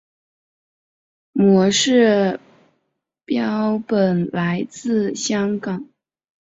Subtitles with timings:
[1.31, 2.39] 模式
[3.23, 5.87] 标本来自香港。